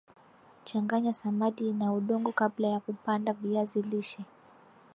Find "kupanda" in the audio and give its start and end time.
2.79-3.33